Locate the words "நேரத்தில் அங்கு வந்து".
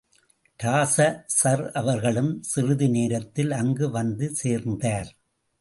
2.89-4.29